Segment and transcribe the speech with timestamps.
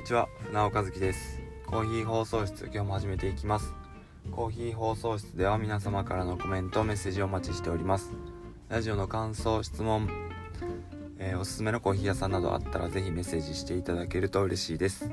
[0.00, 1.42] にちは船尾和樹です。
[1.66, 3.74] コーヒー放送室今日も始めていきます。
[4.30, 8.14] コーヒー放送室では皆様からのコメントメッセージをお待ちしております。
[8.70, 10.08] ラジオの感想質問、
[11.18, 15.10] えー、おすすめのコーヒー屋さんなどあったらぜひメッセージしていただけると嬉しいです。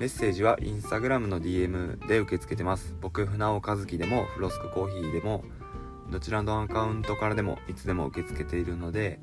[0.00, 2.96] メッセージはインスタグラムの DM で受け付けてます。
[3.02, 5.44] 僕船尾和樹でもフロスクコーヒーでも
[6.10, 9.20] どちらのアカウントからでもいつでも受け付けているので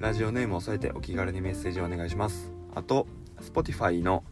[0.00, 2.50] ラジオネームを添えてお気軽にメッセージをお願いします。
[2.74, 3.06] あと
[3.40, 4.24] Spotify の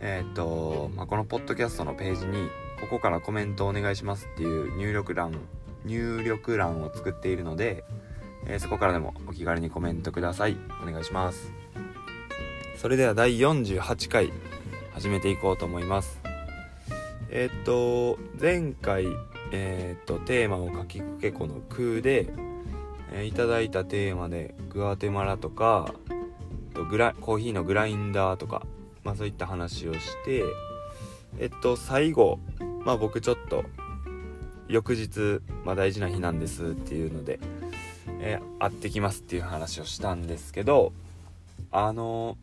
[0.00, 2.48] えー、っと、まあ、このポッドキャストのページに
[2.80, 5.38] ここからコメントお願いしますっていう入力欄
[5.84, 7.84] 入力欄を作っているので、
[8.46, 10.56] えー、そこからでもお気軽にコメントください。
[10.82, 11.52] お願いします。
[12.76, 14.32] それでは第48回
[14.92, 16.20] 始めていこうと思います。
[17.30, 19.06] えー、っと前回
[19.52, 22.32] えー、っとテーマを書きくけこの空で
[23.12, 25.92] え、いただいたテーマでグアテマラとか
[26.80, 28.62] とグラコーヒーのグラインダーとか、
[29.04, 30.44] まあ、そういった話をして
[31.38, 32.38] えっと最後、
[32.84, 33.64] まあ、僕ちょっと
[34.68, 37.38] 翌日、まあ、大事な日なんですっていうので、
[38.20, 40.92] えー、会ってきますっていう話をしたんですけど
[41.70, 42.38] あの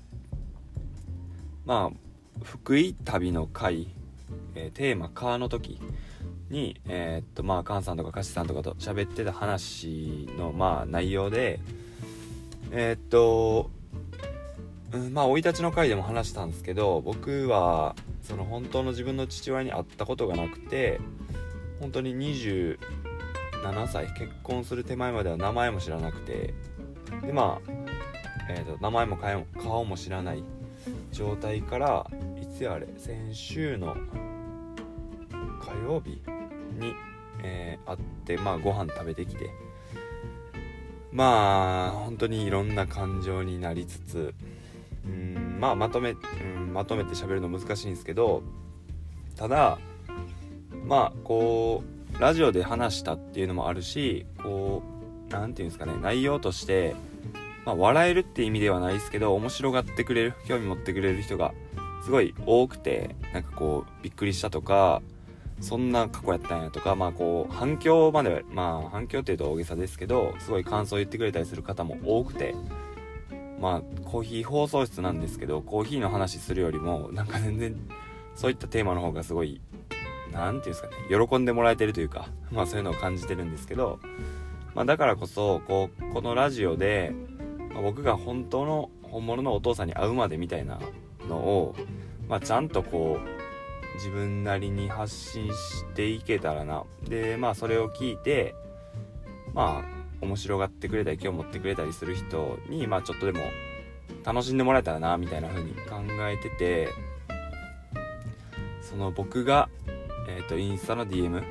[1.66, 3.88] まあ福井旅の会、
[4.56, 5.80] えー、テーマ「川」の時
[6.50, 11.60] に、えー、っとまあ菅さんとか歌詞さんとかと喋ってた話のまあ内容で
[12.70, 13.72] えー、っと、
[14.94, 21.00] うん、まあ生い立ちの回でも話したんですけど僕はその本当の自分の父親に会ったことがなくて
[21.80, 22.78] 本当に27
[23.88, 26.54] 歳結婚する手前までは名前も知らなくて
[27.22, 27.72] でまあ、
[28.50, 29.18] えー、と名前も
[29.62, 30.44] 顔も知らない
[31.12, 32.08] 状態から
[32.42, 33.96] いつやあれ先週の
[35.62, 36.22] 火曜日
[36.80, 36.94] に、
[37.44, 39.50] えー、会ってまあご飯食べてきて
[41.12, 44.34] まあ本当にいろんな感情になりつつ
[45.08, 46.16] うんまあまとめ、う
[46.60, 48.44] ん、まとめて喋るの難しいんですけど
[49.36, 49.80] ただ
[50.86, 51.84] まあこ
[52.18, 54.84] うラジオで話したっていうのもあるしこ
[55.30, 56.96] う何て言うんですかね内容として
[57.66, 61.54] まあ、笑えるって意味ではないですけど面白がってくれる興味持ってくれる人が
[62.06, 65.02] すごい多くてなんかこうびっくりしたとか
[65.60, 72.54] そんな過去やったんやとか、まあこう、反響まで、まあ反響っていうと大げさですけど、すごい感想を言ってくれたりする方も多くて、
[73.60, 77.76] まあコーヒー放送室なんですけど、コーヒーの話するよりも、なんか全然、
[78.36, 79.62] そういったテーマの方がすごい、
[80.32, 84.00] 何て言うんですかね、喜んでもらえてるというか、まあそういうのを感じてるんですけど、
[84.76, 87.14] まあだからこそ、こう、このラジオで、
[87.74, 90.80] まあ、僕が本当の、本物のお父さんに会うまでみたいな
[91.28, 91.76] のを、
[92.28, 93.38] まあちゃんとこう、
[93.98, 96.84] 自分なりに発信していけたらな。
[97.04, 98.56] でまあそれを聞いて
[99.54, 103.40] まあ面白がってくれたり今日持ってくれたりする人にまあちょっとでも
[104.24, 106.90] 楽しんでもらえたらなみたいな風に考えてて
[108.82, 109.70] その僕が
[110.28, 111.44] えっ、ー、とインスタの DM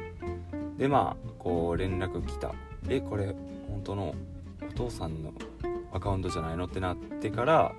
[0.78, 2.54] でまあこう連絡来た。
[2.88, 3.34] えこれ
[3.68, 4.14] 本当の
[4.62, 5.32] お父さんの
[5.92, 7.72] アカウントじゃないのってなってから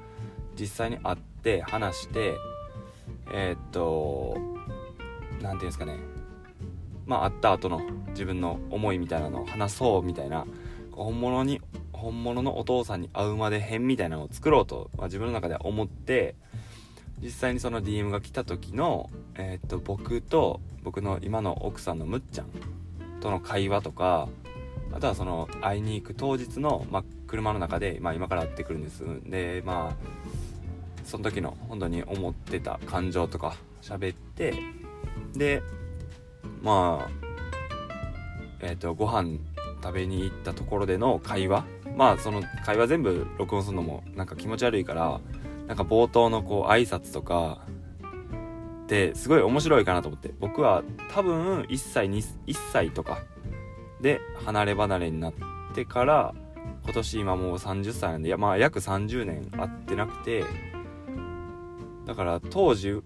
[0.60, 2.36] 実際に会って話して
[3.32, 5.98] えー、っと何て言うんですかね。
[7.06, 10.46] まあ会った後の自分の思いみたいなのを話そうみたいな
[10.98, 11.62] 本物に
[11.94, 16.36] 本物のお父さんに会うまで編みたいなのを作ろうと、まあ、自分の中では思って
[17.22, 22.48] 実際にその DM が来た時の、えー、っと僕と僕の今の奥さんのむっちゃん
[23.22, 24.28] との会話とか
[24.94, 29.04] あとはその会いに行く当日の、まあ、車の中で、まあ、今から会ってくるんです。
[29.26, 30.28] でまあ
[31.04, 34.54] その時の本当に思ってた感情とか喋って
[35.34, 35.64] で
[36.62, 37.12] まあ
[38.60, 39.38] えっ、ー、とご飯
[39.82, 41.66] 食べに行ったところでの会話？
[41.96, 45.20] まあその会話全部録音するのもなんか気持ち悪いから
[45.68, 47.62] なんか冒頭のこう挨拶とか
[48.84, 50.34] ってすごい面白いかなと思って。
[50.40, 50.84] 僕は
[51.14, 52.24] 多分1歳 ,1
[52.72, 53.20] 歳とか
[54.02, 55.34] で離れ離れになっ
[55.74, 56.36] てから
[56.84, 60.46] 今年今もう30歳なんでいやまあ約30年会ってなくて
[62.06, 63.02] だから当時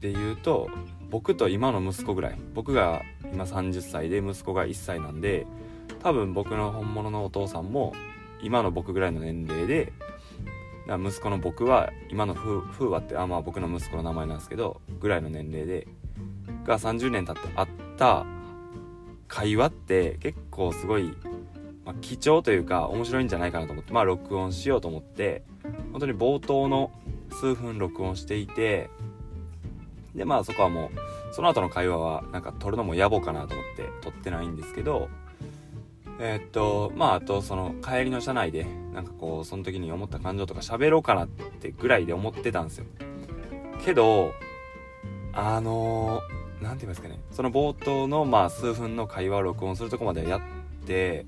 [0.00, 0.70] で言うと
[1.10, 2.38] 僕と今の息子ぐらい。
[2.54, 5.46] 僕が今30歳で息子が1歳なんで
[6.02, 7.92] 多分僕の本物のお父さんも
[8.40, 9.92] 今の僕ぐらいの年齢で
[10.86, 15.86] 息子の僕は今の風和ってあまあ僕の息子の名前なんですけどぐらいの年齢で
[16.64, 18.24] が30年経ってあった
[19.26, 21.14] 会話って結構すごい、
[21.84, 25.42] まあ、貴重というか面白いんじゃないかなと思ってまあ録音しようと思って
[25.92, 26.90] 本当に冒頭の
[27.30, 28.88] 数分録音していて
[30.14, 35.08] でまあそこはもうその後の会話はなんか撮るのも野暮かなと思って撮ってないんですけど
[36.20, 42.86] えー、っとまああとその帰りの車内でなんかこうその時に思った感情とか喋ろうかなってぐらいで思ってたんですよ。
[43.84, 44.32] けど
[45.32, 46.20] あの
[46.60, 47.20] 何、て言いますかね。
[47.30, 50.40] その冒頭のまあ数分の会話を録音するとこまでやっ
[50.86, 51.26] て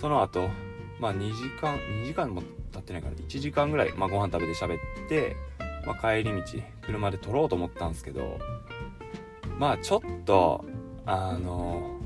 [0.00, 0.48] その後
[1.00, 2.42] まあ2時間2時間も
[2.72, 5.36] 経ってないから1時間ぐらい、まあ、ご飯食べて喋って、
[5.84, 6.42] まあ、帰り道
[6.82, 8.38] 車で撮ろうと思ったんですけど
[9.58, 10.64] まあちょっと
[11.06, 11.99] あの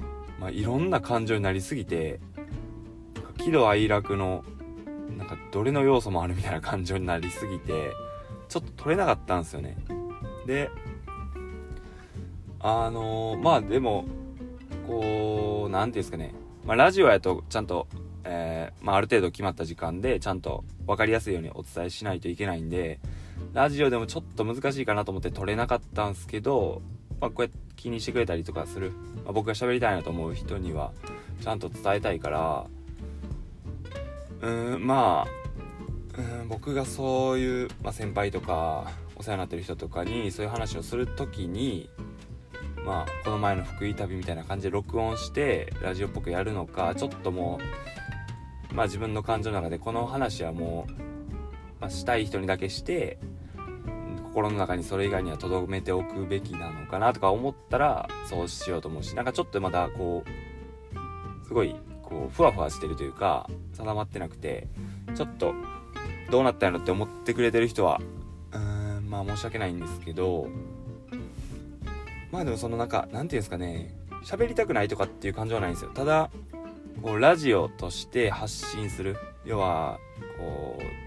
[0.44, 2.20] まあ、いろんな感情になりすぎて
[3.38, 4.44] 喜怒哀楽の
[5.17, 7.93] なんかどれの要素もあるみたいな感情になりすぎて
[8.50, 9.79] ちょっと撮れなかったんですよね。
[10.46, 10.69] で
[12.61, 14.05] あのー、まあでも
[14.87, 16.35] こう何て言うんですかね、
[16.67, 17.88] まあ、ラジオやとちゃんと、
[18.25, 23.00] えー、まあ、ある程度決まった時間でちゃんと分かりやすいようにお伝えしないといけないんで
[23.55, 26.82] ラジオでもちょっと難しいかなと思って撮れなかったんですけど、
[27.20, 28.93] まあ、こうやって気にしてくれたりとかする、
[29.25, 30.93] まあ、僕が喋りたいなと思う人には
[31.43, 32.66] ちゃんと伝えたいから
[34.40, 35.26] うーんま
[36.16, 41.90] あうん僕がそういう、まあ、先輩とかお世話になってる人とかにそういう話をする時に
[42.84, 47.58] まあこの前の福井旅みたいな感じで録音してラジオっぽくやるのかちょっとも
[48.70, 50.93] うまあ自分の感情の中でこの話はもう、
[51.81, 53.19] まあ、したい人にだけして
[54.34, 64.66] 心の中にそれ以外には留めておくべきなのかなとか思ったらそうしようと思うしなんかちょっとまだこうすごいこうふわふわしてるというか定まってなくて
[65.14, 65.54] ちょっと
[66.32, 68.00] どうなったんやろって思ってくれてる人は
[68.52, 70.48] うーんまあ申し訳ないんですけど
[72.32, 73.94] まあでもそのなんかなんていうんですかね
[74.25, 75.90] 喋りたくないとかっていう感情はないんですよ。
[75.94, 76.31] ただ
[77.02, 79.16] こうラジオとして発信する。
[79.44, 79.98] 要は
[80.38, 81.03] こう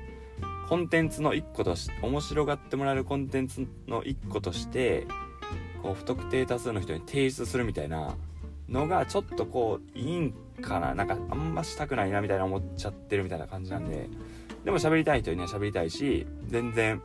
[0.67, 5.07] コンテンツの一個として面白がってもらえるコンテンツの一個として
[5.81, 8.15] こう不特定多数の人に提出するみたいな
[8.67, 10.93] のがちょっとこういいんかな。
[10.93, 14.09] なんかあんましたくないなみたいな思っちゃってるみたいな感じなんで。
[14.65, 17.01] でも喋りたい人には喋りたいし全然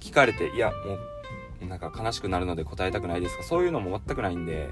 [0.00, 0.98] 聞かれていやも
[1.62, 3.44] うなんか悲しくなるので答えたくないですか。
[3.44, 4.70] そういうのも全くないんで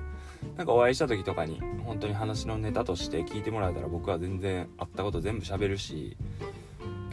[0.57, 6.17] なんかお会いした時とかに本当に話のネタとして聞いてもらえたら僕は全然あったこと全部喋るし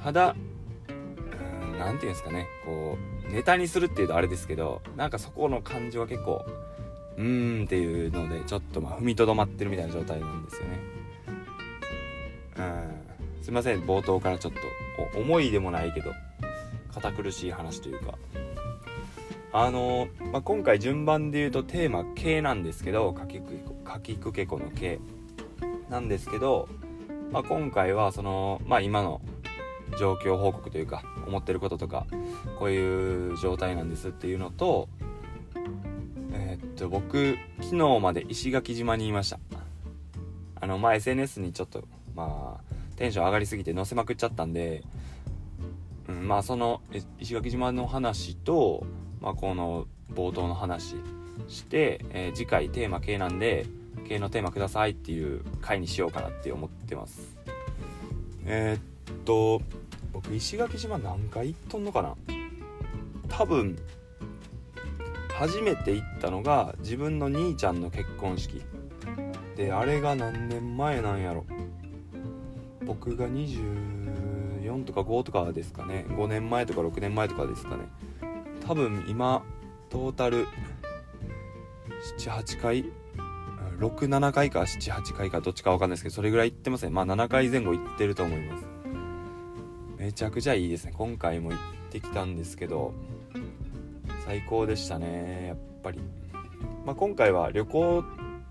[0.02, 0.36] ただ
[1.78, 2.48] 何て言うんですかね。
[2.66, 2.98] こ
[3.28, 6.46] うネタにするっていうとあれですけどなんかそこの感情は結構
[7.18, 10.80] うーんっていうのでちょっとまあ踏みとどまってるみたいな状態なんですよね。
[12.58, 12.62] う
[13.42, 13.44] ん。
[13.44, 13.82] すいません。
[13.82, 14.54] 冒頭からちょっ
[15.14, 16.12] と重いでもないけど
[16.94, 18.18] 堅苦しい話というか。
[19.52, 23.40] あのまあ、今回順番で言うとテーマ「K」なんですけど「かき
[24.14, 25.00] くけこの K」
[25.90, 26.70] なんですけど、
[27.32, 29.22] まあ、今回はその、まあ、今の
[29.98, 32.06] 状況報告というか思ってることとか
[32.58, 34.90] こういう状態なんですっていうのと
[36.34, 39.40] えー、っと僕昨日まで石垣島にいました。
[40.62, 44.84] あのまあ SNS にちょっとまあテンション上がりすぎて載せまくっちゃったんで、
[46.10, 46.82] うん、まあその
[47.18, 48.86] 石垣島の話と
[49.22, 50.96] まあ、この冒頭の話
[51.48, 53.66] して、えー、次回テーマ系なんで
[54.08, 57.36] 系のテーマくださいっていう回にしようかなって思ってます。
[58.46, 59.62] えー、っと
[60.22, 62.14] 僕石垣島何回行っとんのかな？
[63.30, 63.80] 多分
[65.34, 68.62] 初めて行ったのが自分の兄ちゃんの結婚式。
[69.56, 71.46] であれが何年前なんやろ。
[72.86, 76.06] 僕が24とか5とかですかね。
[76.10, 77.86] 5年前とか6年前とかですかね。
[78.68, 79.42] 多分今
[79.90, 80.48] トータル
[82.18, 82.92] 78回
[83.80, 86.90] 67回か78回かどっちか分かんないですけどそれぐらい行ってますね。
[86.90, 88.66] まあ7回前後行ってると思います。
[90.10, 90.94] めちゃくちゃいいですね。
[90.98, 91.60] 今回も行っ
[91.92, 92.94] てきたんですけど
[94.26, 96.00] 最高でしたねやっぱり、
[96.84, 98.04] まあ、今回は旅行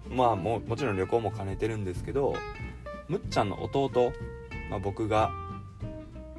[0.08, 2.36] まあももちろん旅行も兼ねてるんですけど
[3.08, 4.12] むっちゃんの弟、
[4.70, 5.32] まあ、僕が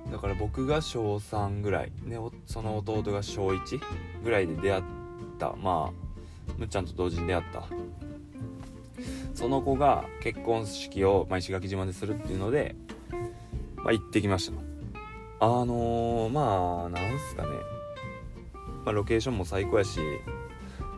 [0.09, 3.81] だから僕が小3ぐらいでその弟が小1
[4.23, 4.83] ぐらいで出会っ
[5.37, 7.63] たまあむっちゃんと同時に出会った。
[9.33, 12.75] その子が結婚式を、まあ、石垣島でするっていうので、
[13.75, 14.68] まあ、行ってきました。
[15.41, 17.49] あのー、まあなんすかね、
[18.85, 19.99] まあ、ロケーションも最高やし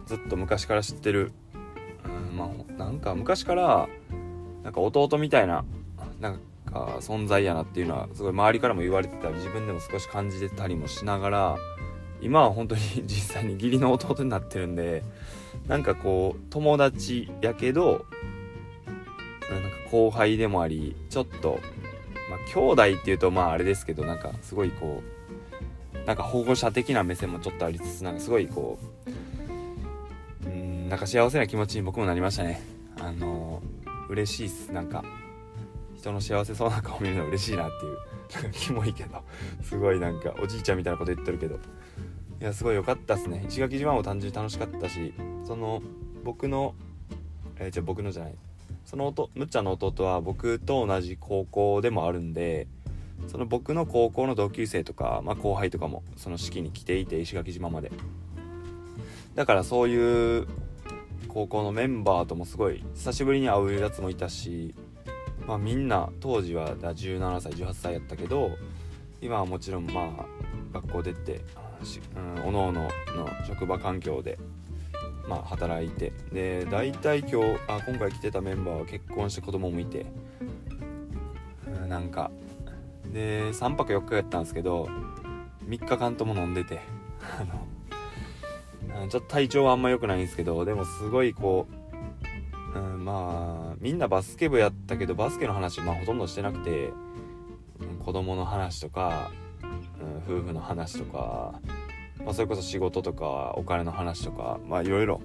[0.07, 1.31] ずっと昔から知ってる、
[2.03, 3.87] うん、まあなんか昔から
[4.63, 5.63] なんか弟みたいな
[6.19, 11.57] なんか存在やなっていうのはすごい周りからも言われてたり自分でも少し感じてたりもしながら
[12.21, 15.03] 今は本当に実際に義理の弟になってるんで
[15.67, 18.05] なんかこう友達やけど
[19.51, 21.59] なんか後輩でもありちょっと
[22.31, 25.03] まあ兄弟っていうとまああれですけどなんかすごいこ
[25.93, 28.79] うなんか保護者的な目線もちょっとありつつなんかすごいこ
[30.45, 32.61] ううんなんか幸せな気持ちに僕もなりましたね。
[32.99, 33.61] あの
[34.09, 34.71] 嬉しいっす。
[34.71, 35.03] なんか
[35.95, 37.97] 人の幸せそうな顔見るの嬉しいなっていう
[38.43, 39.21] なんかキモいけど
[39.61, 41.55] すごいなんかおじいちゃんみたいなこと言ってるけど。
[41.55, 43.45] いやすごい良かったっすね。
[43.47, 45.13] 石垣島も単純に楽しかったし
[45.45, 45.83] その
[46.23, 46.73] 僕の
[47.59, 48.35] えー、じゃあ僕のじゃない。
[48.91, 52.67] そのむっちゃんの弟は僕と同じ高校でもあるんで
[53.29, 57.89] その僕の高校の同級生とか、まあ、後輩とかもその式に来ていて石垣島まで。
[59.33, 60.47] だからそういう
[61.29, 64.75] 高校のメンバーともすごい久しぶりに会うやつもいたし、
[65.47, 68.57] まあ、みんな当時は17歳18歳やったけど
[69.21, 70.25] 今はもちろんまあ
[70.73, 71.45] 学校出て、
[72.17, 72.89] うん、おのおのの
[73.47, 74.37] 職場環境で
[75.31, 76.11] まあ、働いて。
[76.33, 80.05] で大体今日あ今回来てたメンバーは結婚して子供もいて。
[81.87, 82.31] なんか。
[83.13, 84.87] で3泊4日やったんですけど
[85.67, 86.81] 3日間とも飲んでて。
[88.93, 91.65] あのちょっと体調はあんま良くないんですけどでもすごいこ
[92.75, 96.89] う、うん、まあみんなバスケ部やったけどバスケの話、まあ、ほとんどしてなくて。
[98.03, 99.31] 子供の話とか、
[100.27, 101.59] うん、夫婦の話とか、
[102.25, 105.21] まあ、それこそ仕事とかお金の話とかまあいろいろ。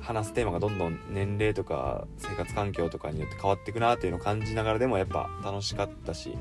[0.00, 6.36] 話すテーマがどんどん年齢とか生活環境とかによって変わっていくなっていうのを感じながらでもやっぱ楽しかったし。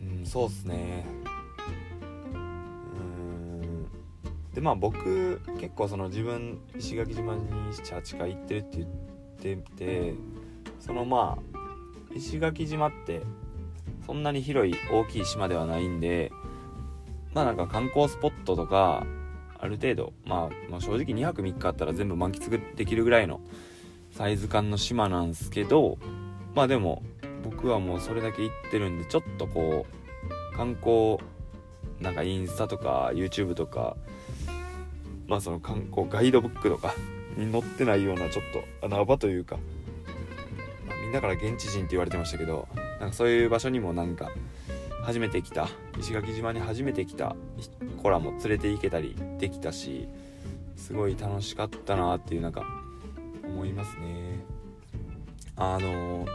[0.00, 1.06] うんそうっすね。
[2.34, 3.88] うん。
[4.54, 8.86] でまあ僕結構その自分石垣島に78回行ってるって
[9.42, 10.14] 言ってて
[10.80, 13.22] そのまあ石垣島って
[14.06, 16.30] そんなに広い大きい島ではないんで
[17.38, 19.06] まあなんか観光スポットとか
[19.60, 23.40] ある程度、まあ、まあ正直2泊3日あったら全部満喫できるぐらいの
[24.10, 25.98] サイズ感の島なんすけど
[26.56, 27.04] まあでも
[27.44, 29.86] 僕はもうそれだけ行ってるんでちょっとこ
[30.52, 31.18] う観光
[32.00, 33.96] なんかインスタとか YouTube とか
[35.28, 36.92] まあその観光ガイドブックとか
[37.36, 38.44] に載ってないようなちょっ
[38.80, 39.58] と穴場というか、
[40.88, 42.66] まあ、みんなから現地人って言われてましたけど
[42.98, 44.28] なんかそういう場所にもなんか
[45.08, 45.70] 初めて来た。
[45.98, 47.34] 石垣島に初めて来た。
[48.02, 50.06] 子らも連れて行けたりできたし
[50.76, 52.62] すごい楽しかったなっていうなんか
[53.42, 54.44] 思いますね。
[55.56, 56.26] あの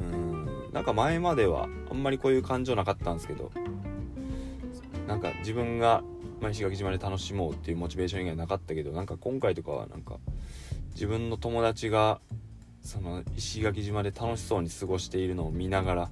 [0.00, 3.52] うんなんか前まではあんまりこういう感情なかったんですけど
[5.06, 6.02] なんか自分が、
[6.50, 10.16] 石垣島で楽しもうっていうモチベーション以外なかったけどなんか今回とかはなんか
[10.94, 12.20] 自分の友達が
[12.82, 16.10] その石垣島で楽しそうに過ごしているのを見ながら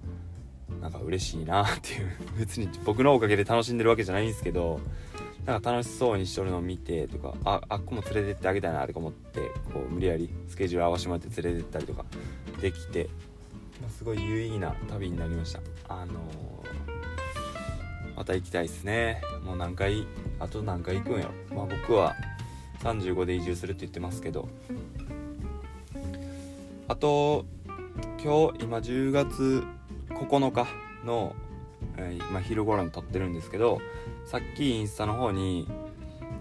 [0.82, 2.10] なんか嬉しいなっていう。
[2.38, 4.80] 別に僕のおかげで楽しんでるわけじゃないんですけど
[5.46, 9.40] なんか楽しそうにしとるのを見てとかああっこも連れてってあげたいなとか思って
[9.72, 12.04] こう無理やりスケジュール合わせてもらって連れてったりとか
[12.60, 13.08] できて、
[13.80, 15.60] ま、すごい有意義な旅になりました。
[15.88, 16.16] あのー、
[18.16, 19.22] また行きたいですね。
[19.44, 20.06] もう何回
[20.40, 21.56] あと何回行くんやろ。
[21.56, 22.16] まあ僕は
[22.80, 24.48] 35で移住するって言ってますけど。
[26.88, 27.46] あと
[28.22, 29.64] 今日今10月
[30.14, 30.66] 9日
[31.04, 31.34] の、
[31.96, 33.80] えー、今昼頃に撮ってるんですけど
[34.24, 35.68] さっきインスタの方に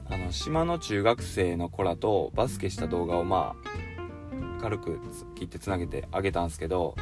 [0.09, 4.99] あの島の中学生の子らとバスケした動画をまあ軽く
[5.35, 6.95] 切ってつなげてあげたんですけど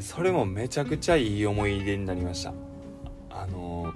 [0.00, 2.52] それもめちゃくちゃいい思い出になりました。
[3.30, 3.92] あの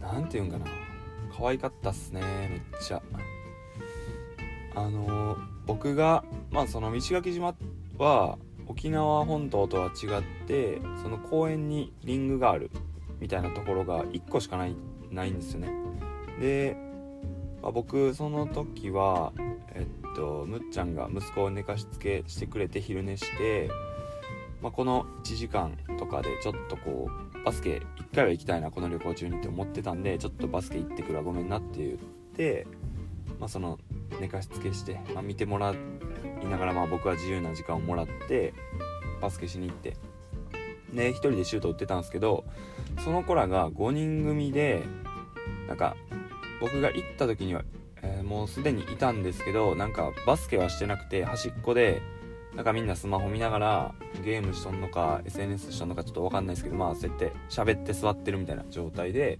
[0.00, 0.66] 何て言うんかな。
[1.36, 3.02] 可愛かったっすねめっちゃ。
[4.74, 5.36] あの
[5.66, 7.54] 僕がまあその石垣島
[7.96, 8.38] は
[8.70, 12.70] 沖縄本島とは違ってその公園にリングがある
[13.18, 14.76] みたいなところが1個しかない
[15.10, 15.72] ないんですよね。
[16.38, 16.76] で、
[17.62, 19.32] まあ、僕その時は
[19.74, 23.68] えっとむっちゃんが息子を寝かしつけしてくれて昼寝して、
[24.62, 31.98] まあ、この1時間とかでちょっとこうバスケ1回は行きたいなこの旅行中にって思ってたんでちょっとバスケ行ってくるわごめんなって言っ
[32.36, 32.68] て、
[33.40, 33.80] まあ、その
[34.20, 38.54] 寝かしつけして、まあ、見てもらいながらまあ僕は自由な時間をもらって
[39.20, 39.96] バスケしに行って
[40.92, 42.44] で1人でシュート打ってたんですけど
[43.04, 44.82] その子らが5人組で
[45.68, 45.96] なんか
[46.60, 47.62] 僕が行った時には、
[48.02, 52.02] えー、もうすでにいたんですけどなんかバスケはしてなくて端っこで
[52.54, 59.38] なんかみんなスマホ見ながらゲームしとんのか SNS しとんのかちょっと分かんないですけどまあそうやって喋って座ってるみたいな状態で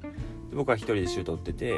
[0.50, 1.74] で僕は1人でシュート打ってて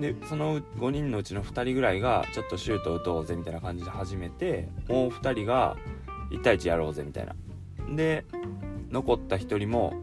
[0.00, 5.76] でその5人のうちの2人ぐらいがちょっとシュート打とうぜみたいな感じで始めてもう2人が
[6.30, 7.34] 1対1やろうぜみたいな。
[7.94, 8.24] で
[8.90, 9.94] 残った1人も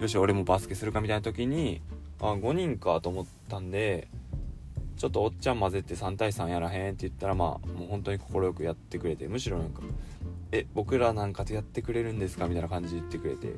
[0.00, 1.80] よし俺もバスケするかみたいな時に
[2.20, 4.08] あ5人かと思ったんで
[4.96, 9.82] ちょっとおっちゃん混ぜて3対3やらへんって言ったらまあもう本当に快くやってくれてむしろなんか
[10.52, 13.54] 「え僕らなんかとやってくれるんですか?」みたいな感じで言ってくれて。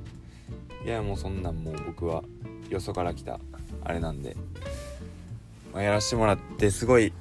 [0.84, 2.22] いやもうそんなんもう僕は
[2.68, 3.40] よそから来た
[3.82, 4.36] あれなんで
[5.74, 7.12] まあ、やらせてもらってすごい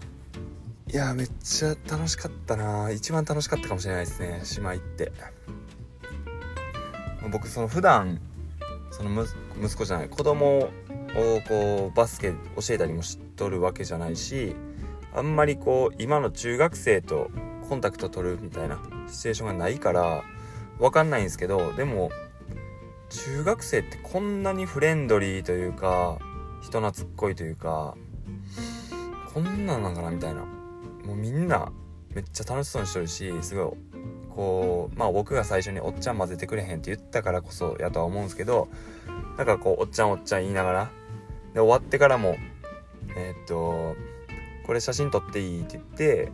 [0.94, 2.92] いやめっちゃ楽しかったな。
[2.92, 4.42] 一番楽しかったかもしれないですね。
[4.44, 5.12] 島行って。
[7.32, 8.20] 僕その普段
[8.92, 9.26] その
[9.60, 10.70] 息子じゃない子供を
[11.48, 14.56] こうバスケ教えたりもしとるわけじゃないし
[15.16, 17.32] あんまりこう今の中学生と
[17.68, 20.24] コンタクト取るみたいなシチュエーションがないから
[20.80, 22.12] 分かんないんですけどでも
[23.10, 26.20] 中学生ってこんなにフレンドリーというか
[26.62, 27.96] 人懐っこいというか
[29.34, 30.42] こんなんなんかなみたいな。
[31.06, 31.72] もうみんな
[32.14, 33.94] めっちゃ楽しそうにしとるしすごい
[34.30, 38.68] こうまあ僕が最初におっちゃん混ぜてくれへんって言ったからこそやとは思うんですけど
[39.38, 40.92] なんかこうおっちゃんおっちゃん言いながら
[41.54, 42.38] で終わってからも
[43.16, 43.96] えー、っと
[44.66, 46.32] これ写真撮っていいって言って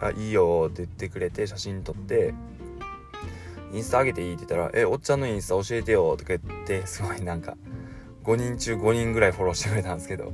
[0.00, 2.34] あいいよって言ってくれて写真撮って
[3.72, 7.56] インスタ上げていいって言ったら「えおっちゃんのインスタ教えてよ」とか言ってすごいなんか
[8.24, 10.32] 5人中5人ぐらいフォローしてくれたんですけど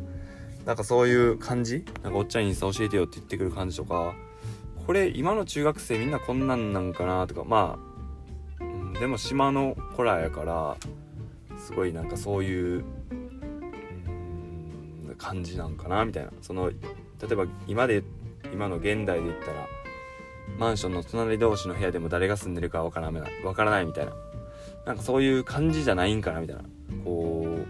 [0.65, 1.85] なんかそういう感じ？
[2.03, 4.15] なんかおっちゃんインスタ教えてよって言ってくる感じとか
[4.87, 7.79] これ今の中学生みんなこんなんなんかなとかま
[8.61, 10.77] あ、うん、でも島の子らやから
[11.59, 12.85] すごいなんかそういう
[15.19, 16.31] 感じなんかなみたいな。
[16.41, 16.77] その例
[17.31, 18.03] えば今で
[18.53, 19.67] 今の現代で言ったら
[20.59, 24.13] マンションの隣同士の部屋でも誰が住んでるかわからないわからないみたいな。
[24.87, 26.63] なんかそういう感じじゃないんかなみたいな。
[27.05, 27.67] こう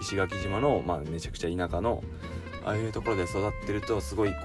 [0.00, 2.02] 石垣島の、まあ、めちゃくちゃ田舎の
[2.64, 4.36] ああいうところで育ってるとすごいこ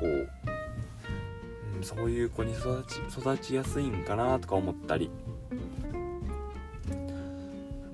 [1.81, 5.09] うそういう子に育ち育ちやすいんかなとか思ったり。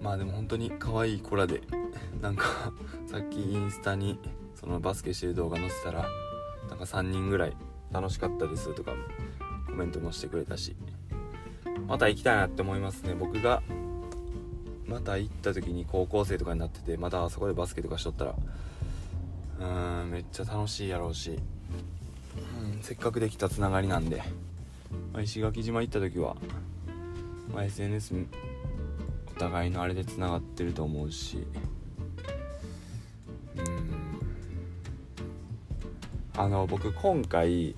[0.01, 1.61] まあでも本当に可愛い子らで
[2.21, 2.71] なんか
[3.07, 4.17] さっきインスタに
[4.55, 6.07] そのバスケしてる動画載せたら
[6.69, 7.57] なんか3人ぐらい
[7.91, 8.93] 楽しかったですとか
[9.67, 10.75] コメントもしてくれたし。
[11.87, 13.15] また行きたいなって思いますね。
[13.15, 13.63] 僕が
[14.89, 18.35] また行った時に高校生とかになっててまたあそこでバスケとかしとったら
[19.59, 21.39] うんめっちゃ楽しいやろうし。
[22.37, 24.23] うん、せっかくできたつながりなんで、
[25.13, 26.35] まあ、石垣島行った時は、
[27.53, 28.13] まあ、SNS
[29.35, 31.45] お互いのあれでつながってると思うし
[33.57, 33.91] うん。
[36.37, 37.75] あの僕今回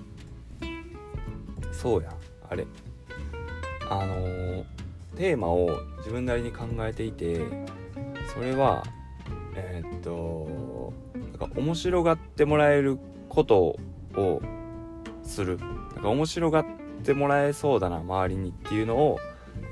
[1.72, 2.14] そうや
[2.48, 2.66] あれ。
[3.90, 4.64] あのー、
[5.16, 7.40] テーマを自分なりに考えていて
[8.32, 8.82] それは
[9.54, 12.98] えー、っとなんか面白がってもらえる
[13.28, 13.76] こと
[14.16, 14.42] を
[15.22, 15.58] する。
[15.58, 16.64] なんか面白がっ
[17.02, 19.18] てもらえそうだな周りにっていうのを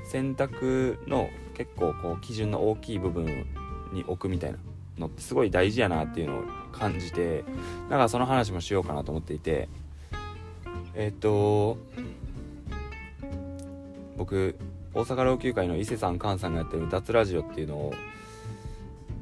[0.03, 3.45] 選択の結構こう基準の大きい部分
[3.93, 4.57] に置くみたいな
[4.97, 7.43] のってすごい大事やなっていうのを感じて
[7.89, 9.69] だからその話もしようかなと思っていて。
[10.93, 11.77] えっ、と
[14.17, 14.55] 僕
[14.93, 17.93] 大阪老朽会の伊勢さん菅さんがやってる「脱ラジオ」っていうのを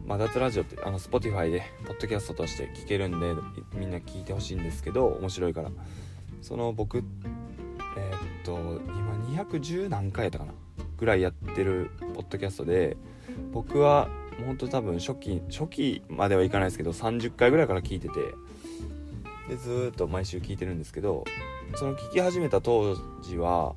[0.05, 3.35] まあ、脱ラジオってあの Spotify でポッドキャストとして聞けるんで
[3.75, 5.69] みんな聞いてほしいんですけど面白いから。
[6.41, 8.57] その僕えー、っと
[8.93, 10.53] 今210何回やったかな
[10.97, 12.97] ぐらいやってるポッドキャストで
[13.51, 18.19] 僕はもうほんと多分初期初期まではいかないですけど30回ぐらいから聞いてて
[19.49, 21.23] でずっと毎週聞いてるんですけど
[21.75, 23.75] その聞き始めた当時は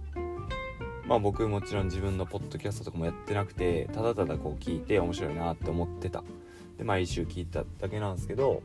[1.13, 6.25] まあ僕もちろん自分のポッドキャストとかもやってなくてただただこう聞いて面白いなって思ってた。
[6.79, 8.63] で毎週聞いただけなんですけど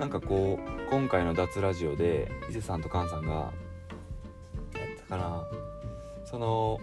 [0.00, 3.52] なんかこう今回の脱ラジオで伊勢さんと菅さんがやっ
[5.08, 5.44] たかな
[6.24, 6.80] その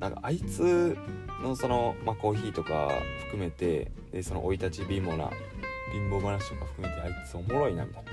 [0.00, 0.94] なんかあいつ
[1.42, 2.90] のその、まあ、コーヒーとか
[3.20, 5.30] 含めてでその生い立ち貧乏な
[5.92, 8.04] 貧乏話とか含めてあいつおもろいなみたい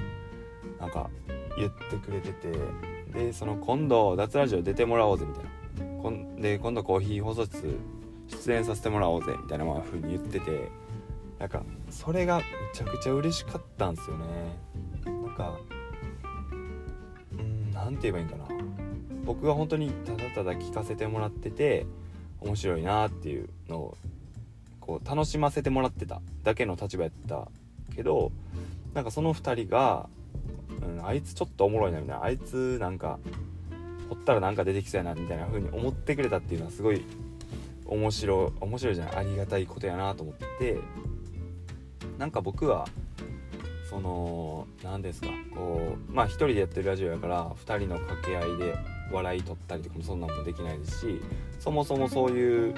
[0.80, 0.86] な。
[0.86, 1.10] なんか
[1.58, 2.95] 言ってくれてて。
[3.16, 6.04] でその今度脱ラジオ出てもらおうぜみたいな。
[6.04, 7.80] こんで今度コーヒー放送室
[8.28, 10.70] 出演させてもらおうぜみたいな風に言ってて。
[11.40, 14.26] なんかそれがめちゃくちゃ嬉しかったんですよね。
[15.06, 15.60] なんか
[17.34, 18.46] うん何て言えばいいんかな。
[19.26, 21.86] 僕は本当にただただ聞かせてもらってて
[22.40, 23.98] 面白いなっていうのを
[24.80, 27.50] こう楽しませてもらってただけの立場やった
[27.96, 28.32] けど
[28.94, 30.08] なんかその2人が
[30.86, 32.24] うん、あいつちょっとおもろいなみたいな。
[32.24, 33.20] あいつなんか
[34.10, 37.04] 掘ったらなんか出てきそうやなみたいな風に思ってくれたっていうのはすごい
[37.86, 40.78] 面白い面白いじゃないありがたいことやなと思って。
[42.18, 42.88] なんか僕は
[43.90, 48.76] その何ですかこうまあ1人でやってるラジオやから2人の掛け合いで
[49.12, 51.22] 笑い取ったりとかもそんなんもできないですし
[51.60, 52.76] そもそもそういう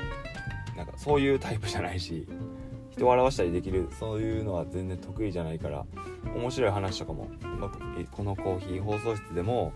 [0.76, 2.28] なんかそういうタイプじゃないし
[2.97, 5.86] 人を笑わしたりできるそういうのは全然得意じゃないから
[6.36, 7.29] 面白い話とかも、
[7.60, 7.69] ま
[8.12, 9.73] このコーヒー放送室でも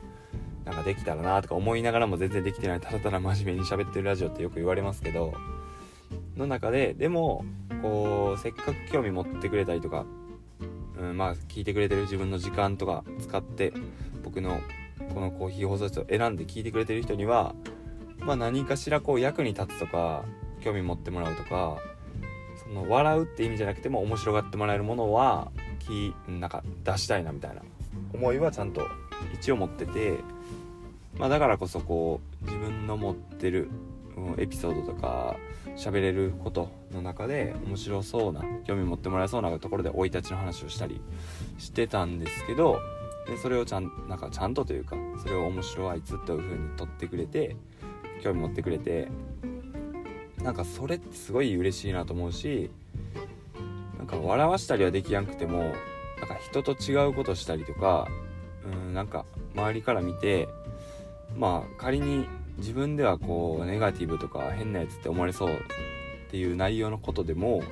[0.66, 5.34] なんかできたらなとか思いながらも全然できてないただただ真面目に喋ってるラジオってよく言われますけど
[6.36, 7.46] の中ででも
[7.82, 10.06] こうせっかく興味持ってくれたりとか、
[11.00, 13.74] うん、まあ聞いてくれてる自分の時間とか使って
[14.24, 14.60] 僕の
[15.14, 17.56] このコーヒー放送室を選んで聞いてくれてる人には
[18.20, 20.24] まあ何かしらこう役に立つとか
[20.62, 21.78] 興味持ってもらうとか
[22.74, 27.62] の笑うって意味じゃなくても面白がってもらえるものはきなんか出したいなみたいな
[28.14, 28.88] 思いはちゃんと
[29.34, 30.20] 一応持ってて、
[31.18, 33.70] まあ、だからこそこう自分の持ってる、
[34.16, 35.36] うん、エピソードとか
[35.76, 41.02] 喋れることの中で面白そうな興味持ってもらえそうなところで生い立ちの話をしたり
[41.58, 42.80] してたんですけど
[43.28, 47.56] でそれをちゃんなんかちゃんとというかそれを面白あいつという風に取ってくれて
[48.22, 49.08] 興味持ってくれて
[50.44, 52.72] なんかそれってすごい嬉しいなと思うし
[53.98, 55.60] なんか笑わしたりはできやんくても
[56.20, 58.08] なんか人と違うことしたりとか
[58.66, 59.26] うんなんか
[59.56, 60.48] 周りから見て
[61.38, 62.28] まあ仮に
[62.58, 65.58] 自分ではこうネガティブとか変なやつって思われそうっ
[66.30, 67.64] ていう内容のことでも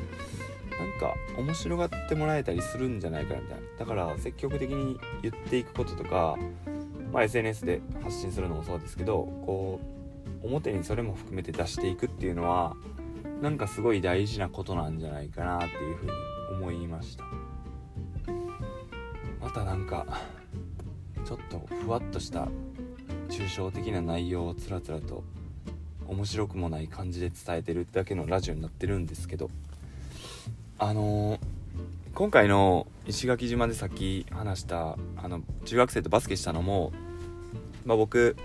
[0.79, 3.63] なんか面白がってもらえたりするんじゃないかなみたいな。
[3.79, 6.37] だから積極的に言っていくこととか、
[7.11, 9.98] まあ、SNS で発信するのもそうですけどこう
[10.43, 12.75] 表にそれも含めて出していくっていうのは
[13.41, 16.11] なんかすごい大事なことなんじゃないかなっていうふうに
[16.51, 17.23] 思いました。
[19.41, 20.05] またなんか
[21.25, 22.47] ちょっとふわっとした
[23.29, 25.23] 抽象的な内容をつらつらと
[26.07, 29.49] 面白くもない感じで伝えてるだけのラジオになってるんですけど
[30.77, 31.39] あのー、
[32.13, 36.91] 今回の石垣島でさっき話したあの中学生とバスケしたのも、
[37.85, 38.37] まあ、僕、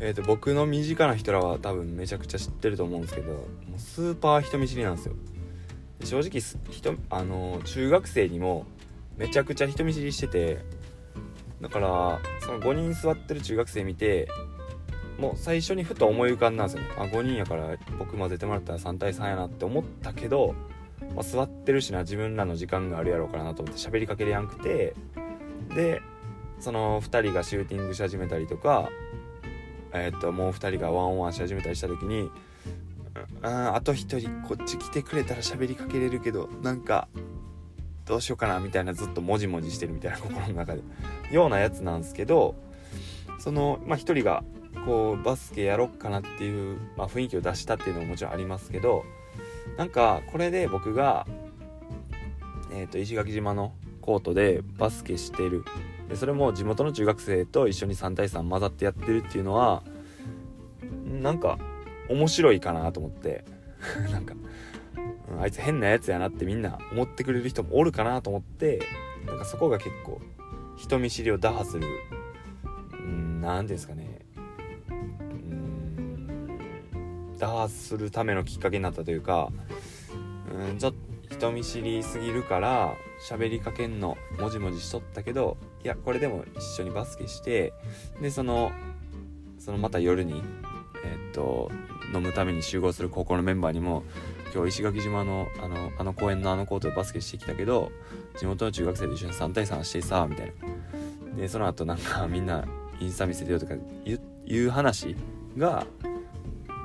[0.00, 3.38] えー、と僕の身近な人らは多分めちゃくちゃ知ってると思うんですけども
[3.76, 5.14] うスーパー人見知りなんですよ。
[6.04, 8.66] 正直人、あのー、中学生にも
[9.16, 10.58] めちゃくちゃ人見知りしてて
[11.60, 14.28] だからその5人座ってる中学生見て
[15.18, 16.88] もう最初にふと思い浮かんだんですよね。
[16.96, 20.54] あ5人やから僕混ぜてもらったら3対3やなって思ったけど
[21.14, 24.94] まあ、座ってるしな自分らの時間があるやろうかなと思って喋りかけれやんくて
[25.74, 26.02] で
[26.60, 28.90] その2人がシューティングし始めたりとか、
[29.92, 32.30] え、っともう2人がワンオンワンし始めたりした時に
[33.42, 37.08] ああと1人こっち来てくれたら喋りかけれるけどなんか
[38.04, 40.82] どうしようかなみたいなずっともじもじしてるみたいな心の中で。
[41.30, 42.54] ようなやつなんですけど
[43.38, 44.42] そのまあ1人が
[44.86, 49.04] こうバスケやろっかなっていう、まあ、雰囲気を出したっていうのももちろんありますけど
[49.76, 51.26] なんかこれで僕が、
[52.72, 55.64] えーと、石垣島のコートでバスケしてる
[56.08, 59.82] でそれも地元の中学生と一緒に3対3混ざってやってるっていうのは
[61.04, 61.58] なんか
[62.08, 63.44] 面白いかなと思って。
[64.10, 64.34] なんか、
[65.40, 68.80] あいつ変なやつやなってみんな思ってくれる人もおるかなと思って
[69.24, 70.20] なんかそこが結構
[70.76, 71.86] 人見知りを打破する
[73.40, 74.18] 何ですかね。
[77.38, 79.52] 打破するためのきっかけになったというか
[80.52, 80.92] うんちょっ
[81.28, 82.94] と人見知りすぎるから
[83.28, 87.72] 喋りかけんのもじもじしとったけどいやこれでも一緒にバスケして
[88.20, 88.72] でその
[89.58, 90.42] そのまた夜に
[91.04, 91.70] えー、っと
[92.14, 94.02] 飲むために集合する高校のメンバーにも
[94.54, 97.92] 今日石垣島のあのあの公園のあのコートでバスケしてきたけど
[98.38, 100.52] 地元の中学生と一緒に3対3してさみたいな。
[101.36, 102.64] でその後なんかみんな
[102.98, 103.74] インスタ見せてよとか
[104.46, 105.14] いう話
[105.56, 105.86] が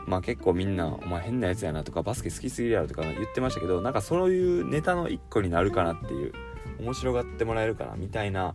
[0.06, 6.34] まあ結構みんな「お前変なやつやな」とか「バスケ好きすぎるやろ」とか言ってましたけどなんかそういうネタの一個になるかなっていう
[6.79, 8.53] 面白がってもらえるかなみたいな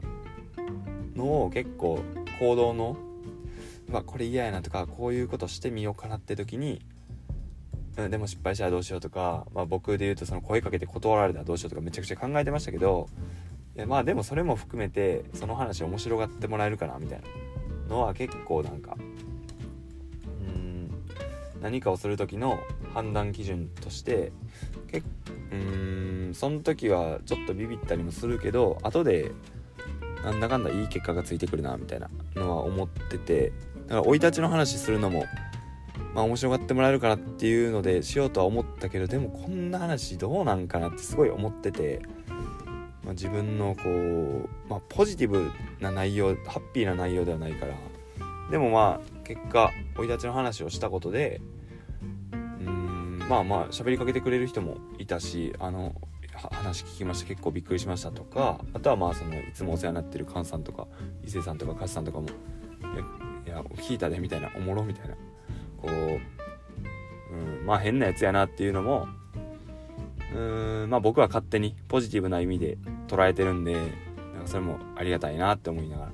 [1.18, 2.00] のを結構
[2.40, 2.96] 行動の
[3.88, 6.80] 「うわこれ嫌やな」とかこういうことしてみようかなって時に
[7.96, 13.08] でも失敗したらどうしようとか、まあ、僕で言うとその声かけて断られたらどうしようとかめちゃくちゃ考えてましたけど
[13.76, 17.26] いやまあでもそれも含めてその話面白がってもらえるかなみたいな
[17.88, 18.96] のは結構なんか
[21.60, 22.60] 何かをする時の
[22.94, 24.32] 判断基準として
[24.90, 25.06] 結
[25.50, 29.32] うんその時はちょっとビビったりもするけど後で
[30.24, 33.52] なんだかんだいい結果がついてくるなみたいなのは思ってて
[33.86, 35.24] だから生い立ちの話するのも
[36.14, 42.02] まあ面白がってもらえるかなっていうのでしようとは思ったけどでもこんな話どうなんかなってすごい思ってて、
[43.04, 45.50] まあ、自分のこう、まあ、ポジティブ
[45.80, 47.74] な内容ハッピーな内容ではないから。
[48.50, 51.40] でもまあ結果生い立ちの話をしたことで
[52.32, 55.94] うんまあまあ喋りかけてくれる人もいたしあの
[56.38, 60.86] 話聞きました結構びっくりしましたとかあとはまあそのいつもお世話になってる菅さんとか
[61.24, 62.28] 伊勢さんとか勝さんとかも
[63.46, 65.14] 「いや聞いたで」みたいな「おもろ」みたいな。
[65.80, 69.06] こう、うん、まあ変なやつやなっていうのも
[70.34, 70.38] う
[70.86, 76.12] んまあ僕は勝手にポジティブな意味で捉えてるんでなんかそれもありがたいなって思いながら。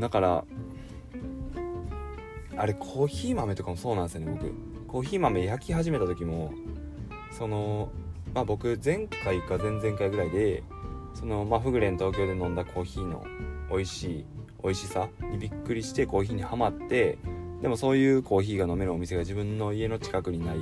[0.00, 0.44] だから
[2.56, 4.52] あれコーヒー豆とかもそうなんですよね僕。
[4.86, 6.52] コーヒー豆焼き始めた時も
[7.30, 7.90] その
[8.34, 10.62] まあ僕前回か前々回ぐらいで
[11.14, 13.24] そのまあフグレン東京で飲んだコーヒーの
[13.70, 14.26] 美味しい
[14.62, 17.18] 美味しさにびっくりしてコーヒーにはまって
[17.60, 20.58] でもそういうコーヒーが飲めるお店が自分の家の近くにない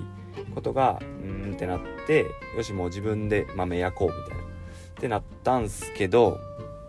[0.55, 4.51] ことがうーんってなってよしもう自分で豆焼こうみたいな。
[5.01, 6.39] ってなったんすけど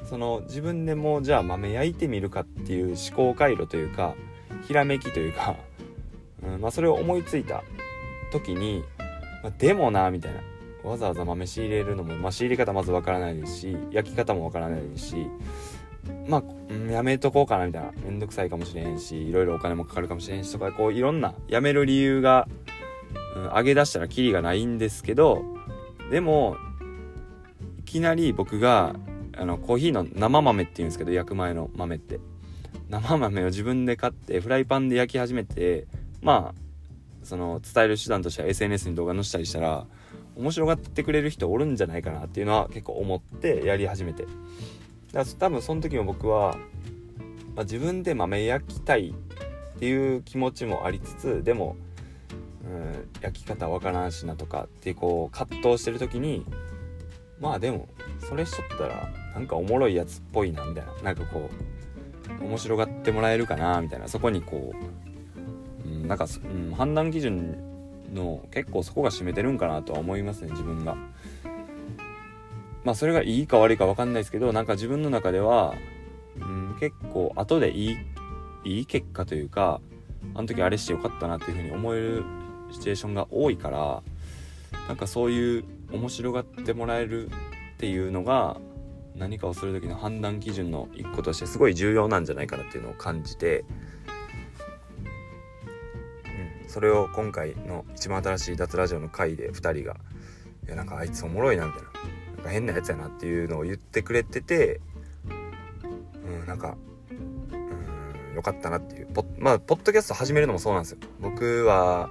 [0.09, 4.15] その自分でもうじゃあ豆焼いてみるかっていう思考回路というか
[4.67, 5.55] ひらめきというか、
[6.43, 7.63] うんまあ、それを思いついた
[8.31, 8.83] 時に、
[9.41, 10.41] まあ、でもなみたいな。
[10.83, 15.27] わざわざ豆仕入れるのも、まあ、仕入れ方まずわからないですし焼き方もわからないですし
[16.27, 22.47] まあ、やめとこうかなみたいなめんどくさいかもしれへんしいろいろお金もかかるかもしれへんしとかこういろんなやめる理由が、
[23.35, 25.43] うん、上げ出したらキリがないんですけど
[26.09, 26.57] でも
[27.79, 28.95] いきなり僕が
[29.37, 32.19] あのコーヒーの生豆っていうんですけど焼く前の豆って。
[32.91, 35.87] 生豆を自分で買ってフライパンで焼き始めて
[36.21, 36.61] まあ
[37.23, 39.87] その伝える手段としては SNS に動画載せたりしたら
[40.35, 44.23] 面白がってくれる人おるんじゃないかなっていうのは結構思ってやり始めて。
[44.23, 44.31] だか
[45.13, 46.55] ら多分その時も僕は、
[47.55, 51.75] まあ、自分で豆焼きたいっていう気持ちもありつつでも、
[52.63, 56.45] うん、焼き方わからんしなとかってこう葛藤してる時に
[57.41, 57.89] まあでも
[58.19, 60.93] それしとったらなんかおもろいやつっぽいなみたいな。
[61.01, 61.49] なんかこ
[62.39, 64.07] う面白がってもらえるかなみたいな。
[64.07, 64.73] そこにこ
[65.85, 67.70] う、うん、なんか、うん、判断基準
[68.11, 70.95] の結構そこが占めてるんかなとは思いますね自分が。
[72.83, 75.75] まあそれがいいか悪いか分かんないですけどなんか自分の中では、
[76.39, 77.97] うん、結構後でいい
[78.63, 79.81] いい結果というか
[80.33, 82.23] あの時あれしてよかったなっていうふうに思える
[82.71, 84.01] シチュエーションが多いから
[84.87, 87.31] なんかそういう面白がってもらえるっ
[87.77, 88.57] ていうのが
[89.15, 93.65] 何かをする時の判断基準の一個としてすごい重要なんじゃないかなっていうのを感じて、
[96.71, 99.97] それを今回の一番新しい脱ラジオの回で2人が
[100.65, 101.89] 「いやなんかあいつおもろいな」みたいな
[102.37, 104.79] 「なんか変なやつやな」っていうのを言ってくれてて、
[106.25, 106.77] うん、なんか
[107.11, 109.07] うんよかったなっていう。
[109.07, 110.99] ポまあポッドキャスト始めるのもそうなんですよ。
[111.19, 112.09] 僕は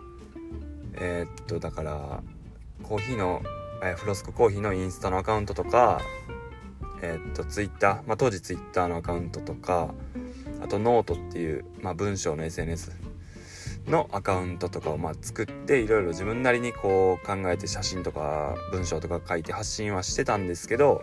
[0.93, 2.23] えー、っとだから
[2.83, 3.41] コーヒーの、
[3.83, 6.03] えー、フロスクコーヒーのインスタのアカウントとか
[7.01, 9.95] えー、っとツイッター、まあ、当時ツイッターのアカウントとか
[10.63, 13.00] あとノートっていう、まあ、文章の SNS
[13.87, 21.03] のアカウントとかをまあ作っていろいろ自分なりにこう考えて写真とか文章とか書いて発信はしてたんですけど、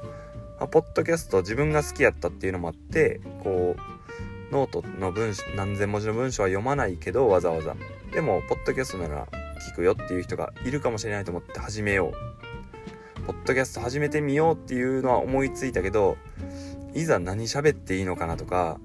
[0.59, 7.75] まあ、ポッドキャスト自分が好きやったっていうのもあってこうノートの文何千文字の文章は読まないけどわざわざ。
[8.13, 9.27] でもポッドキャストなら
[9.71, 12.37] 聞くよっていう人がいるかもしれないと思って始めよう。
[13.25, 16.17] ポッドキャスト始めてみようっていうのは思いついたけど
[16.93, 18.79] いざ何喋っていいのかなとか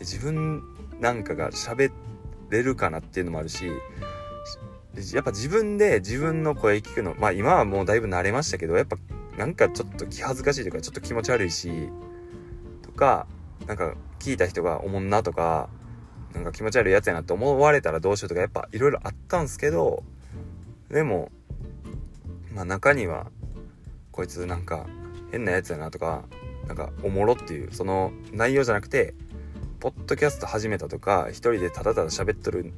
[0.00, 0.62] 自分
[1.00, 1.90] なんかが喋
[2.50, 3.66] れるかなっていうのもあるし
[5.14, 8.96] やっぱ自分で自分の声聞くのまあ今はもうだいぶ慣れましたけどやっぱ
[9.38, 11.70] なんかちょっと気恥ずかしいというかちょっと気持ち悪いし
[12.82, 13.26] とか
[13.66, 15.68] なんか聞いた人がおもんなとか
[16.34, 20.02] なんか気持ち悪いやつやなって思われたらどうしようとかやっぱいろいろあったんすけど
[20.90, 21.30] でも
[22.52, 23.30] まあ中には
[24.10, 24.86] こいつなんか
[25.30, 26.24] 変なやつやなとか
[26.66, 29.14] なんかおもろっていうその内容じゃなくて
[29.80, 32.74] ポッドキャスト始めたとか一人でただただ喋っとる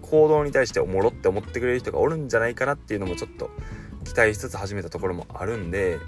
[0.00, 3.50] 行動に対しておもろって思ってくれる人がおるんじゃないかなっていうのもちょっと
[4.04, 5.98] 期待しつつ始めたところもあるんで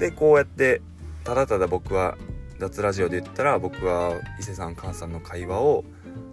[0.00, 0.82] でこうやって
[1.22, 2.18] ただただ僕は
[2.58, 5.84] 脱ラジオで言ったら僕は伊勢さん母さんの会話を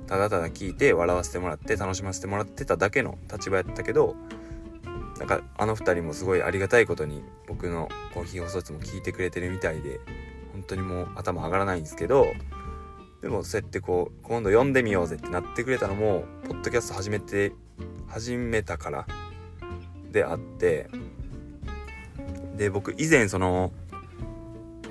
[0.07, 4.15] ただただ聞いて笑わせてもらって楽しませてもらってただけの立場やったけど
[5.19, 9.99] なんかあの2人もすごいありがたいことに僕のコーヒー放送室も聞いてくれてるみたいで
[10.53, 12.25] 本当にもう頭上がらないんですけど
[13.21, 17.51] でもそうやってこう今度読んでみようぜってなってくれたのもポッドキャスト始めて
[18.07, 19.07] 始めたから
[20.11, 20.89] であって
[22.55, 23.71] で僕以前その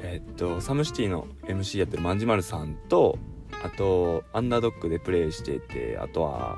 [0.02, 3.18] え、っとサムシティの MC やってるまんじまるさんと
[3.64, 6.56] あとアンダードッグでプレイしていてあとは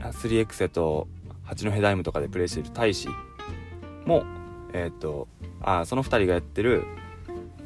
[0.00, 1.08] 3X やと
[1.44, 3.08] 八戸ダイムとかでプレイしている大使
[4.04, 4.24] も
[4.72, 5.26] えっ、と
[5.60, 6.84] あその2人がやってる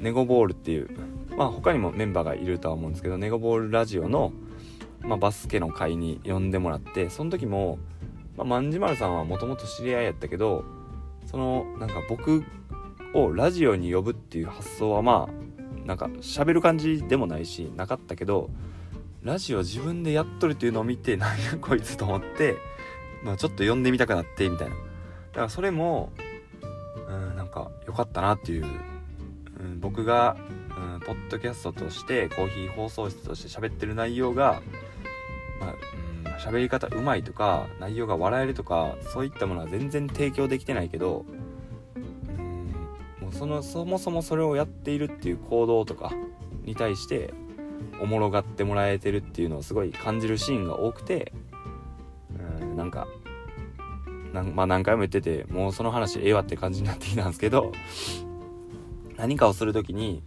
[0.01, 0.89] ネゴボールっていう
[1.37, 4.33] まあ他にもメンバーがいるとは思うんですけどネゴボールラジオの、
[5.01, 7.79] まあ、バスケの会に呼んでもらってその時も、
[8.37, 10.65] まあ、万次丸さんはもともと知り合いやったけど
[11.27, 12.45] そのなんか僕
[13.15, 18.51] をラジオに呼ぶっていう発想はまあなんか喋る感じでもないしなかったけど
[19.23, 22.57] ラジオ自分でやっとるっていうのを見てなんやこいつと思って
[23.23, 24.75] まあ、ちょっと読んでみたくなってみたいな。
[24.75, 24.81] だ
[25.35, 26.13] からそれも
[27.09, 28.67] うんなんか良かったなっていう、
[29.61, 30.37] うん、僕が、
[31.07, 34.63] ポッドキャストとしてコーヒー放送室として喋ってる内容が
[35.61, 35.75] まあ
[36.27, 41.25] うん喋り方うまいとか内容が笑えるとかそういったものは全然提供できてないけど
[43.21, 46.13] もうそのそもそもそれをやっているっていう行動とか
[46.65, 47.33] に対して
[48.01, 51.33] おもろがってもらえてるっていうのをすごい感じるシーンが多くて
[52.61, 53.07] うんなんか
[54.33, 57.73] なんまあ何回も言っててもうその話ええわって感じになってきたんですけど
[59.17, 60.23] 何かをする時に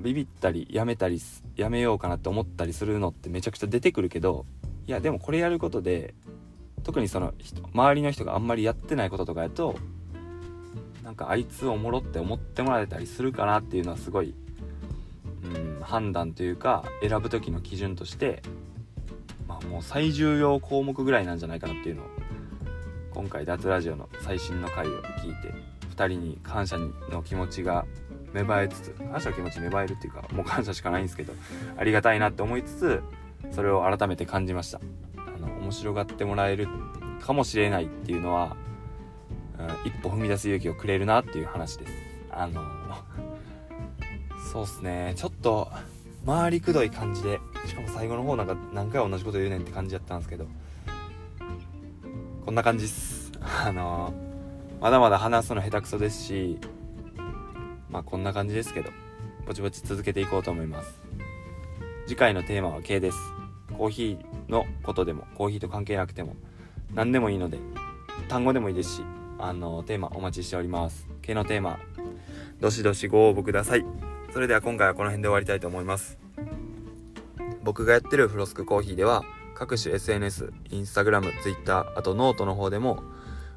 [0.00, 1.20] ビビったりやめたり
[1.56, 4.46] やめようかなって思ったりするのってめちゃくちゃ出てくるけど
[4.86, 6.14] いやでもこれやることで
[6.82, 9.76] 特にその人周りの人があんまりやってないこととかやと
[11.04, 14.34] なんかあいつおもろって思ってもらえたりするかなっていうのはすごい、
[15.44, 18.42] うん、判断というか選ぶ時の基準として
[19.46, 22.06] まあもう最重要項目ぐらいなんじゃないかなっていうのを
[23.12, 25.52] 今回脱ラジオの最新の回を聞いて
[25.96, 27.84] 2人に感謝の気持ちが
[28.32, 31.32] 芽生えつつ感謝の気持ち芽生えるっていうかもう感謝しかないんですけど
[31.76, 33.02] ありがたいなって思いつつ
[33.50, 34.80] それを改めて感じました。
[35.16, 36.68] あの面白がってもらえる
[37.20, 38.56] かもしれないっていうのは、
[39.58, 41.92] うん、一歩踏み出す勇気をくれるなっていう話です。
[42.30, 42.62] あの
[44.52, 45.14] そうっすね。
[45.16, 45.70] ちょっと
[46.26, 50.46] 回りくどい感じでしかも最後の方なんか何回同じこと言うねんって感じやったんですけど
[52.44, 53.32] こんな感じっす。
[53.64, 54.12] あの
[54.80, 56.58] まだまだ話すの下手くそですし
[57.90, 58.90] まあこんな感じですけど
[59.46, 61.00] ぼちぼち続けていこうと思います。
[62.06, 63.18] 次回のテーマは K です。
[63.76, 66.36] コーヒーのことでもコーヒーと関係なくても
[66.94, 67.58] 何でもいいので
[68.28, 69.02] 単語でもいいですし
[69.38, 71.08] あのテーマお待ちしております。
[71.22, 71.78] K のテーマ
[72.60, 73.84] どしどしご応募ください。
[74.32, 76.18] それでは今回はこの辺で終わりたいと思います。
[77.62, 79.24] 僕がやってるフロスクコーヒーでは
[79.54, 83.02] 各種 SNS、インスタグラム、ツイッター、あとノートの方でも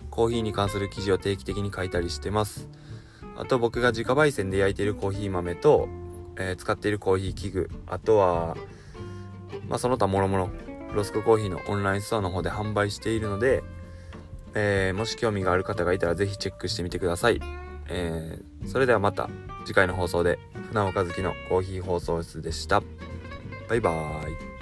[0.10, 2.68] コーヒーに関する記事を定期的に書いたりしてます。
[3.36, 5.88] あと僕が自家焙煎で焼いているコーヒー豆と、
[6.38, 8.56] えー、使っているコーヒー器具、あとは、
[9.68, 10.50] まあその他もろもろ、
[10.94, 13.64] ロスクコーヒーのオンラインストアの方で販売しているので、
[14.54, 17.42] えー、もし興味がある方がいたらぜひチェックしてみてください。
[17.90, 19.30] えー、それではまた
[19.66, 22.82] 次回の放送で船岡月のコーヒー放送室でした。
[23.68, 24.54] バイバーイ。